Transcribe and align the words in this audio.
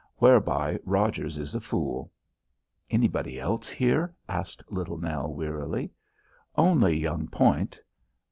Whereby 0.17 0.79
Rogers 0.83 1.37
is 1.37 1.53
a 1.53 1.59
fool." 1.59 2.09
"Anybody 2.89 3.39
else 3.39 3.69
here?" 3.69 4.15
asked 4.27 4.63
Little 4.71 4.97
Nell 4.97 5.31
wearily. 5.31 5.91
"Only 6.55 6.97
young 6.97 7.27
Point." 7.27 7.77